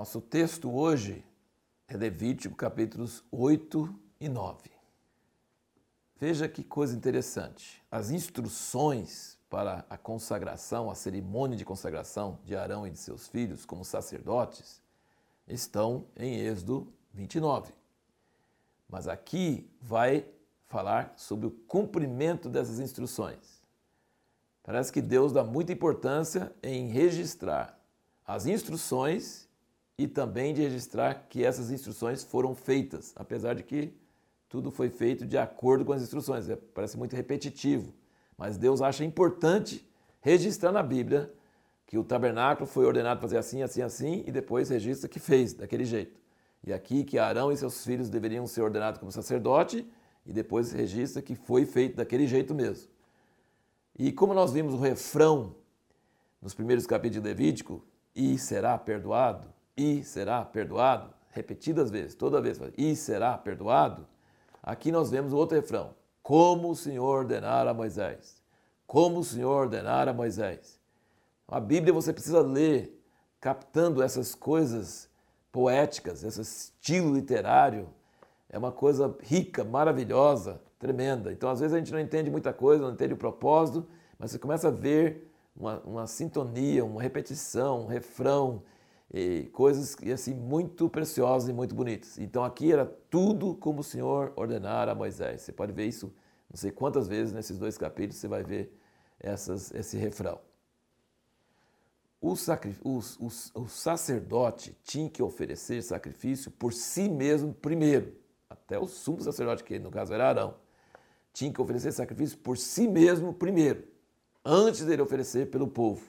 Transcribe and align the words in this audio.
Nosso 0.00 0.18
texto 0.22 0.74
hoje 0.74 1.22
é 1.86 1.94
Levítico 1.94 2.56
capítulos 2.56 3.22
8 3.30 3.94
e 4.18 4.30
9. 4.30 4.70
Veja 6.16 6.48
que 6.48 6.64
coisa 6.64 6.96
interessante. 6.96 7.84
As 7.90 8.10
instruções 8.10 9.36
para 9.50 9.84
a 9.90 9.98
consagração, 9.98 10.90
a 10.90 10.94
cerimônia 10.94 11.54
de 11.54 11.66
consagração 11.66 12.38
de 12.46 12.56
Arão 12.56 12.86
e 12.86 12.90
de 12.90 12.96
seus 12.96 13.28
filhos 13.28 13.66
como 13.66 13.84
sacerdotes 13.84 14.80
estão 15.46 16.06
em 16.16 16.40
Êxodo 16.46 16.90
29. 17.12 17.74
Mas 18.88 19.06
aqui 19.06 19.70
vai 19.82 20.26
falar 20.64 21.12
sobre 21.14 21.46
o 21.46 21.50
cumprimento 21.50 22.48
dessas 22.48 22.80
instruções. 22.80 23.62
Parece 24.62 24.90
que 24.90 25.02
Deus 25.02 25.30
dá 25.30 25.44
muita 25.44 25.74
importância 25.74 26.50
em 26.62 26.88
registrar 26.88 27.78
as 28.26 28.46
instruções 28.46 29.49
e 30.00 30.08
também 30.08 30.54
de 30.54 30.62
registrar 30.62 31.26
que 31.28 31.44
essas 31.44 31.70
instruções 31.70 32.24
foram 32.24 32.54
feitas, 32.54 33.12
apesar 33.16 33.54
de 33.54 33.62
que 33.62 33.92
tudo 34.48 34.70
foi 34.70 34.88
feito 34.88 35.26
de 35.26 35.36
acordo 35.36 35.84
com 35.84 35.92
as 35.92 36.00
instruções. 36.00 36.48
É, 36.48 36.56
parece 36.56 36.96
muito 36.96 37.14
repetitivo, 37.14 37.92
mas 38.34 38.56
Deus 38.56 38.80
acha 38.80 39.04
importante 39.04 39.86
registrar 40.22 40.72
na 40.72 40.82
Bíblia 40.82 41.30
que 41.86 41.98
o 41.98 42.04
tabernáculo 42.04 42.66
foi 42.66 42.86
ordenado 42.86 43.20
fazer 43.20 43.36
assim, 43.36 43.62
assim, 43.62 43.82
assim, 43.82 44.24
e 44.26 44.32
depois 44.32 44.70
registra 44.70 45.06
que 45.06 45.20
fez 45.20 45.52
daquele 45.52 45.84
jeito. 45.84 46.18
E 46.64 46.72
aqui 46.72 47.04
que 47.04 47.18
Arão 47.18 47.52
e 47.52 47.56
seus 47.58 47.84
filhos 47.84 48.08
deveriam 48.08 48.46
ser 48.46 48.62
ordenados 48.62 48.98
como 48.98 49.12
sacerdote, 49.12 49.86
e 50.24 50.32
depois 50.32 50.72
registra 50.72 51.20
que 51.20 51.34
foi 51.34 51.66
feito 51.66 51.96
daquele 51.96 52.26
jeito 52.26 52.54
mesmo. 52.54 52.88
E 53.98 54.12
como 54.12 54.32
nós 54.32 54.50
vimos 54.50 54.72
o 54.72 54.78
refrão 54.78 55.54
nos 56.40 56.54
primeiros 56.54 56.86
capítulos 56.86 57.22
de 57.22 57.28
Levítico, 57.28 57.84
e 58.14 58.38
será 58.38 58.78
perdoado, 58.78 59.59
e 59.80 60.04
será 60.04 60.44
perdoado, 60.44 61.08
repetidas 61.30 61.90
vezes, 61.90 62.14
toda 62.14 62.38
vez, 62.38 62.60
e 62.76 62.94
será 62.94 63.38
perdoado, 63.38 64.06
aqui 64.62 64.92
nós 64.92 65.10
vemos 65.10 65.32
outro 65.32 65.56
refrão. 65.56 65.94
Como 66.22 66.70
o 66.70 66.76
Senhor 66.76 67.20
ordenara 67.20 67.70
a 67.70 67.74
Moisés. 67.74 68.42
Como 68.86 69.20
o 69.20 69.24
Senhor 69.24 69.50
ordenara 69.50 70.10
a 70.10 70.14
Moisés. 70.14 70.78
A 71.48 71.58
Bíblia 71.58 71.94
você 71.94 72.12
precisa 72.12 72.42
ler, 72.42 73.02
captando 73.40 74.02
essas 74.02 74.34
coisas 74.34 75.08
poéticas, 75.50 76.24
esse 76.24 76.42
estilo 76.42 77.14
literário. 77.14 77.88
É 78.50 78.58
uma 78.58 78.70
coisa 78.70 79.16
rica, 79.22 79.64
maravilhosa, 79.64 80.60
tremenda. 80.78 81.32
Então, 81.32 81.48
às 81.48 81.60
vezes, 81.60 81.74
a 81.74 81.78
gente 81.78 81.90
não 81.90 82.00
entende 82.00 82.30
muita 82.30 82.52
coisa, 82.52 82.84
não 82.84 82.92
entende 82.92 83.14
o 83.14 83.16
propósito, 83.16 83.86
mas 84.18 84.30
você 84.30 84.38
começa 84.38 84.68
a 84.68 84.70
ver 84.70 85.32
uma, 85.56 85.80
uma 85.80 86.06
sintonia, 86.06 86.84
uma 86.84 87.00
repetição, 87.00 87.84
um 87.84 87.86
refrão, 87.86 88.62
e 89.12 89.50
coisas 89.52 89.96
assim 90.12 90.34
muito 90.34 90.88
preciosas 90.88 91.48
e 91.48 91.52
muito 91.52 91.74
bonitas. 91.74 92.18
Então 92.18 92.44
aqui 92.44 92.72
era 92.72 92.86
tudo 92.86 93.54
como 93.54 93.80
o 93.80 93.84
Senhor 93.84 94.32
ordenara 94.36 94.92
a 94.92 94.94
Moisés. 94.94 95.42
Você 95.42 95.52
pode 95.52 95.72
ver 95.72 95.86
isso 95.86 96.12
não 96.50 96.56
sei 96.56 96.72
quantas 96.72 97.06
vezes 97.06 97.32
nesses 97.32 97.58
dois 97.58 97.78
capítulos 97.78 98.16
você 98.16 98.26
vai 98.26 98.42
ver 98.42 98.76
essas, 99.20 99.72
esse 99.72 99.96
refrão. 99.96 100.40
O, 102.20 102.34
o, 102.34 102.98
o, 102.98 103.62
o 103.62 103.68
sacerdote 103.68 104.76
tinha 104.84 105.08
que 105.08 105.22
oferecer 105.22 105.82
sacrifício 105.82 106.50
por 106.50 106.72
si 106.72 107.08
mesmo 107.08 107.54
primeiro. 107.54 108.14
Até 108.48 108.78
o 108.78 108.86
sumo 108.86 109.20
sacerdote, 109.22 109.62
que 109.62 109.78
no 109.78 109.90
caso 109.90 110.12
era 110.12 110.28
Arão, 110.28 110.54
tinha 111.32 111.52
que 111.52 111.60
oferecer 111.60 111.92
sacrifício 111.92 112.36
por 112.38 112.58
si 112.58 112.88
mesmo 112.88 113.32
primeiro, 113.32 113.84
antes 114.44 114.84
dele 114.84 115.00
oferecer 115.00 115.50
pelo 115.50 115.68
povo. 115.68 116.04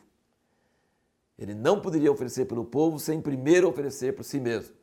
Ele 1.41 1.55
não 1.55 1.81
poderia 1.81 2.11
oferecer 2.11 2.45
pelo 2.45 2.63
povo 2.63 2.99
sem 2.99 3.19
primeiro 3.19 3.67
oferecer 3.67 4.15
por 4.15 4.23
si 4.23 4.39
mesmo. 4.39 4.75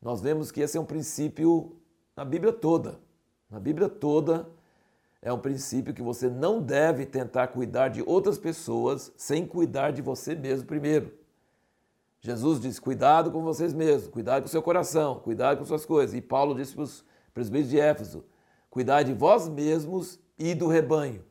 Nós 0.00 0.22
vemos 0.22 0.50
que 0.50 0.62
esse 0.62 0.78
é 0.78 0.80
um 0.80 0.84
princípio 0.86 1.76
na 2.16 2.24
Bíblia 2.24 2.54
toda. 2.54 2.98
Na 3.50 3.60
Bíblia 3.60 3.86
toda 3.86 4.48
é 5.20 5.30
um 5.30 5.38
princípio 5.38 5.92
que 5.92 6.00
você 6.00 6.30
não 6.30 6.62
deve 6.62 7.04
tentar 7.04 7.48
cuidar 7.48 7.88
de 7.88 8.02
outras 8.02 8.38
pessoas 8.38 9.12
sem 9.14 9.46
cuidar 9.46 9.90
de 9.90 10.00
você 10.00 10.34
mesmo 10.34 10.66
primeiro. 10.66 11.12
Jesus 12.22 12.58
diz: 12.58 12.78
cuidado 12.78 13.30
com 13.30 13.42
vocês 13.42 13.74
mesmos, 13.74 14.08
cuidado 14.08 14.44
com 14.44 14.48
seu 14.48 14.62
coração, 14.62 15.20
cuidado 15.20 15.58
com 15.58 15.66
suas 15.66 15.84
coisas. 15.84 16.16
E 16.16 16.22
Paulo 16.22 16.54
disse 16.54 16.74
para 16.74 16.84
os 16.84 17.04
presbíteros 17.34 17.70
de 17.70 17.78
Éfeso: 17.78 18.24
cuidar 18.70 19.02
de 19.02 19.12
vós 19.12 19.48
mesmos 19.48 20.18
e 20.38 20.54
do 20.54 20.66
rebanho. 20.66 21.22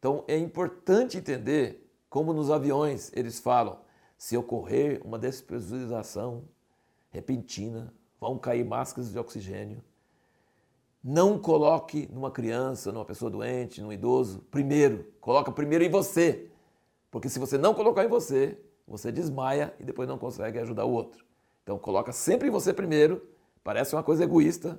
Então 0.00 0.24
é 0.26 0.36
importante 0.36 1.18
entender 1.18 1.88
como 2.08 2.32
nos 2.32 2.50
aviões 2.50 3.12
eles 3.14 3.38
falam: 3.38 3.78
se 4.20 4.36
ocorrer 4.36 5.00
uma 5.02 5.18
despressurização 5.18 6.44
repentina, 7.08 7.90
vão 8.20 8.38
cair 8.38 8.62
máscaras 8.62 9.10
de 9.10 9.18
oxigênio. 9.18 9.82
Não 11.02 11.38
coloque 11.38 12.06
numa 12.12 12.30
criança, 12.30 12.92
numa 12.92 13.06
pessoa 13.06 13.30
doente, 13.30 13.80
num 13.80 13.90
idoso, 13.90 14.40
primeiro. 14.50 15.06
Coloca 15.22 15.50
primeiro 15.50 15.84
em 15.84 15.88
você. 15.88 16.50
Porque 17.10 17.30
se 17.30 17.38
você 17.38 17.56
não 17.56 17.72
colocar 17.72 18.04
em 18.04 18.08
você, 18.08 18.58
você 18.86 19.10
desmaia 19.10 19.74
e 19.80 19.84
depois 19.84 20.06
não 20.06 20.18
consegue 20.18 20.58
ajudar 20.58 20.84
o 20.84 20.92
outro. 20.92 21.24
Então 21.62 21.78
coloca 21.78 22.12
sempre 22.12 22.48
em 22.48 22.50
você 22.50 22.74
primeiro. 22.74 23.26
Parece 23.64 23.96
uma 23.96 24.02
coisa 24.02 24.24
egoísta, 24.24 24.78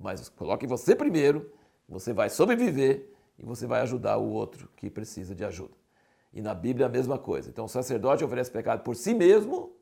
mas 0.00 0.30
coloque 0.30 0.64
em 0.64 0.68
você 0.68 0.96
primeiro, 0.96 1.52
você 1.86 2.14
vai 2.14 2.30
sobreviver 2.30 3.10
e 3.38 3.44
você 3.44 3.66
vai 3.66 3.82
ajudar 3.82 4.16
o 4.16 4.30
outro 4.30 4.70
que 4.74 4.88
precisa 4.88 5.34
de 5.34 5.44
ajuda. 5.44 5.76
E 6.32 6.42
na 6.42 6.54
Bíblia 6.54 6.86
a 6.86 6.88
mesma 6.88 7.18
coisa. 7.18 7.48
Então 7.48 7.64
o 7.64 7.68
sacerdote 7.68 8.24
oferece 8.24 8.50
pecado 8.50 8.82
por 8.82 8.94
si 8.94 9.14
mesmo 9.14 9.72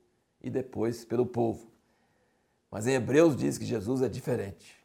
e 0.43 0.51
depois 0.51 1.05
pelo 1.05 1.27
povo. 1.27 1.71
Mas 2.71 2.87
em 2.87 2.95
Hebreus 2.95 3.37
diz 3.37 3.59
que 3.59 3.65
Jesus 3.65 4.03
é 4.03 4.09
diferente, 4.09 4.77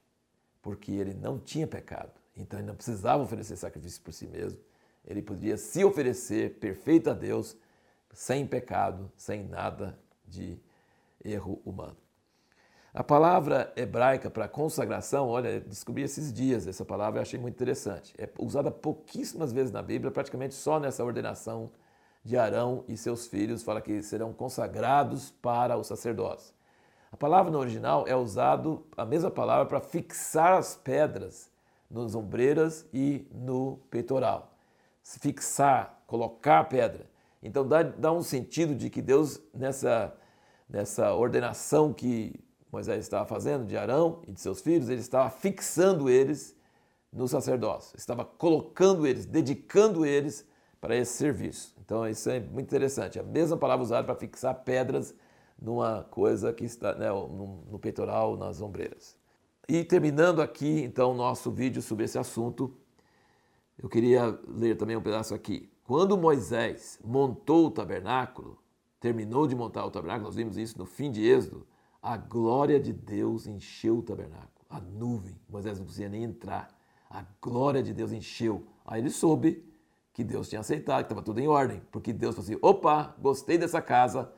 porque 0.62 0.92
ele 0.92 1.14
não 1.14 1.40
tinha 1.40 1.68
pecado. 1.68 2.14
Então 2.36 2.60
ele 2.60 2.68
não 2.68 2.76
precisava 2.76 3.24
oferecer 3.24 3.56
sacrifício 3.58 4.02
por 4.02 4.14
si 4.14 4.28
mesmo. 4.28 4.60
Ele 5.06 5.22
podia 5.22 5.58
se 5.58 5.84
oferecer 5.84 6.60
perfeito 6.60 7.10
a 7.10 7.14
Deus, 7.14 7.58
sem 8.14 8.46
pecado, 8.46 9.12
sem 9.18 9.44
nada 9.44 10.00
de 10.26 10.60
erro 11.24 11.62
humano. 11.66 11.98
A 12.94 13.04
palavra 13.06 13.72
hebraica 13.78 14.30
para 14.30 14.50
consagração, 14.50 15.30
olha, 15.30 15.62
descobri 15.62 16.04
esses 16.04 16.34
dias 16.34 16.68
essa 16.68 16.84
palavra 16.84 17.22
e 17.22 17.22
achei 17.22 17.40
muito 17.40 17.56
interessante. 17.56 18.14
É 18.18 18.28
usada 18.38 18.70
pouquíssimas 18.70 19.54
vezes 19.54 19.72
na 19.72 19.82
Bíblia, 19.82 20.12
praticamente 20.12 20.54
só 20.54 20.78
nessa 20.78 21.02
ordenação 21.02 21.72
de 22.22 22.38
Arão 22.38 22.84
e 22.90 22.98
seus 22.98 23.28
filhos, 23.28 23.64
fala 23.64 23.80
que 23.80 24.02
serão 24.04 24.34
consagrados 24.34 25.32
para 25.42 25.78
o 25.78 25.84
sacerdócio. 25.86 26.54
A 27.14 27.16
palavra 27.16 27.50
no 27.50 27.60
original 27.60 28.06
é 28.08 28.16
usado 28.16 28.86
a 28.98 29.06
mesma 29.06 29.32
palavra 29.32 29.66
para 29.66 29.80
fixar 29.80 30.58
as 30.58 30.76
pedras 30.76 31.50
nas 31.90 32.14
ombreiras 32.14 32.86
e 32.94 33.26
no 33.32 33.78
peitoral. 33.90 34.54
Fixar, 35.02 36.04
colocar 36.08 36.66
pedra. 36.66 37.10
Então 37.42 37.66
dá, 37.66 37.84
dá 37.84 38.12
um 38.12 38.22
sentido 38.22 38.76
de 38.76 38.90
que 38.90 39.02
Deus, 39.02 39.42
nessa, 39.54 40.14
nessa 40.70 41.14
ordenação 41.14 41.94
que 41.94 42.40
Moisés 42.72 43.00
estava 43.00 43.26
fazendo 43.26 43.66
de 43.66 43.76
Arão 43.76 44.22
e 44.28 44.32
de 44.32 44.40
seus 44.40 44.62
filhos, 44.62 44.90
ele 44.90 45.02
estava 45.02 45.30
fixando 45.30 46.10
eles 46.10 46.56
no 47.12 47.28
sacerdócio, 47.28 47.98
estava 47.98 48.24
colocando 48.24 49.06
eles, 49.06 49.26
dedicando 49.26 50.06
eles 50.06 50.48
para 50.80 50.96
esse 50.96 51.14
serviço. 51.14 51.76
Então 51.84 52.08
isso 52.08 52.30
é 52.30 52.40
muito 52.40 52.68
interessante. 52.68 53.20
A 53.20 53.24
mesma 53.24 53.58
palavra 53.58 53.84
usada 53.84 54.06
para 54.06 54.16
fixar 54.16 54.56
pedras 54.64 55.14
numa 55.62 56.04
coisa 56.10 56.52
que 56.54 56.64
está 56.64 56.96
né, 56.96 57.10
no, 57.10 57.64
no 57.70 57.78
peitoral, 57.78 58.36
nas 58.38 58.62
ombreiras. 58.62 59.16
E 59.70 59.84
terminando 59.84 60.42
aqui, 60.42 60.82
então, 60.82 61.12
o 61.12 61.14
nosso 61.14 61.52
vídeo 61.52 61.82
sobre 61.82 62.06
esse 62.06 62.18
assunto, 62.18 62.76
eu 63.78 63.88
queria 63.88 64.38
ler 64.48 64.76
também 64.76 64.98
um 64.98 65.02
pedaço 65.02 65.36
aqui. 65.36 65.70
Quando 65.84 66.18
Moisés 66.18 67.00
montou 67.04 67.68
o 67.68 67.72
tabernáculo, 67.72 68.58
terminou 69.00 69.46
de 69.46 69.56
montar 69.56 69.86
o 69.86 69.92
tabernáculo, 69.92 70.28
nós 70.28 70.36
vimos 70.36 70.58
isso 70.58 70.78
no 70.78 70.86
fim 70.86 71.12
de 71.12 71.26
Êxodo, 71.26 71.66
a 72.02 72.18
glória 72.18 72.80
de 72.80 72.92
Deus 72.92 73.46
encheu 73.46 74.00
o 74.00 74.02
tabernáculo. 74.02 74.50
A 74.70 74.80
nuvem, 74.80 75.40
Moisés 75.48 75.78
não 75.78 75.86
conseguia 75.86 76.10
nem 76.10 76.24
entrar. 76.24 76.76
A 77.10 77.24
glória 77.42 77.84
de 77.84 77.94
Deus 77.94 78.12
encheu. 78.12 78.66
Aí 78.86 79.02
ele 79.02 79.10
soube 79.10 79.64
que 80.14 80.24
Deus 80.24 80.50
tinha 80.50 80.62
aceitado, 80.62 81.00
que 81.00 81.06
estava 81.06 81.22
tudo 81.22 81.40
em 81.40 81.48
ordem, 81.48 81.82
porque 81.92 82.12
Deus 82.12 82.36
falou 82.36 82.46
assim: 82.46 82.60
opa, 82.62 83.16
gostei 83.20 83.58
dessa 83.58 83.82
casa, 83.82 84.32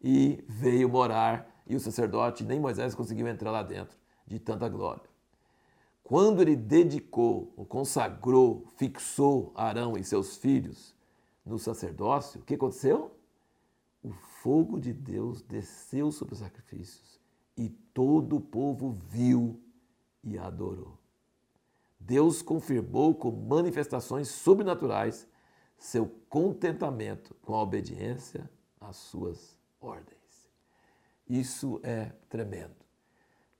e 0.00 0.44
veio 0.48 0.88
morar. 0.88 1.48
E 1.66 1.74
o 1.74 1.80
sacerdote, 1.80 2.44
nem 2.44 2.60
Moisés 2.60 2.94
conseguiu 2.94 3.28
entrar 3.28 3.50
lá 3.50 3.62
dentro, 3.62 3.98
de 4.26 4.38
tanta 4.38 4.68
glória. 4.68 5.02
Quando 6.02 6.40
ele 6.40 6.56
dedicou, 6.56 7.52
ou 7.56 7.66
consagrou, 7.66 8.64
fixou 8.76 9.52
Arão 9.54 9.94
e 9.98 10.04
seus 10.04 10.36
filhos 10.36 10.94
no 11.44 11.58
sacerdócio, 11.58 12.40
o 12.40 12.44
que 12.44 12.54
aconteceu? 12.54 13.17
O 14.02 14.12
fogo 14.12 14.80
de 14.80 14.92
Deus 14.92 15.42
desceu 15.42 16.10
sobre 16.12 16.34
os 16.34 16.40
sacrifícios 16.40 17.20
e 17.56 17.68
todo 17.68 18.36
o 18.36 18.40
povo 18.40 18.90
viu 18.90 19.60
e 20.22 20.38
adorou. 20.38 20.98
Deus 21.98 22.40
confirmou 22.40 23.14
com 23.14 23.30
manifestações 23.30 24.28
sobrenaturais 24.28 25.26
seu 25.76 26.06
contentamento 26.28 27.34
com 27.42 27.54
a 27.54 27.62
obediência 27.62 28.48
às 28.80 28.96
suas 28.96 29.56
ordens. 29.80 30.50
Isso 31.28 31.80
é 31.82 32.12
tremendo. 32.28 32.76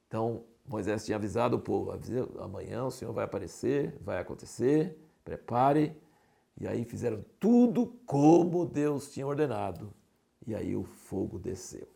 Então, 0.06 0.44
Moisés 0.66 1.04
tinha 1.04 1.16
avisado 1.16 1.56
o 1.56 1.60
povo: 1.60 1.92
amanhã 2.40 2.84
o 2.84 2.90
Senhor 2.90 3.12
vai 3.12 3.24
aparecer, 3.24 3.98
vai 4.00 4.18
acontecer, 4.18 4.98
prepare. 5.24 5.96
E 6.60 6.66
aí 6.66 6.84
fizeram 6.84 7.24
tudo 7.38 7.86
como 8.04 8.66
Deus 8.66 9.12
tinha 9.12 9.26
ordenado. 9.26 9.94
E 10.48 10.54
aí 10.54 10.74
o 10.74 10.82
fogo 10.82 11.38
desceu. 11.38 11.86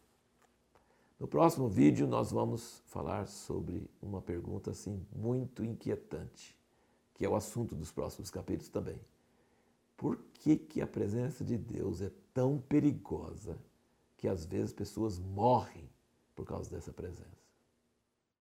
No 1.18 1.26
próximo 1.26 1.70
vídeo 1.70 2.06
nós 2.06 2.30
vamos 2.30 2.82
falar 2.84 3.26
sobre 3.26 3.90
uma 4.02 4.20
pergunta 4.20 4.72
assim 4.72 5.06
muito 5.10 5.64
inquietante, 5.64 6.54
que 7.14 7.24
é 7.24 7.28
o 7.30 7.34
assunto 7.34 7.74
dos 7.74 7.90
próximos 7.90 8.30
capítulos 8.30 8.68
também. 8.68 9.00
Por 9.96 10.18
que, 10.34 10.56
que 10.56 10.82
a 10.82 10.86
presença 10.86 11.42
de 11.42 11.56
Deus 11.56 12.02
é 12.02 12.10
tão 12.34 12.58
perigosa 12.58 13.58
que 14.18 14.28
às 14.28 14.44
vezes 14.44 14.70
pessoas 14.70 15.18
morrem 15.18 15.88
por 16.34 16.44
causa 16.44 16.68
dessa 16.68 16.92
presença? 16.92 17.41